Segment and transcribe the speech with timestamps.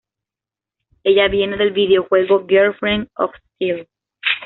[1.03, 3.87] Ella viene del videojuego "Girlfriend Of Steel".